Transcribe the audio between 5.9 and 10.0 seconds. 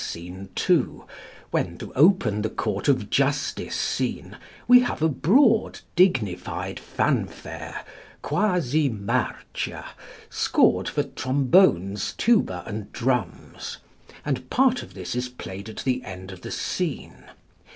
dignified fanfare, quasi marcia,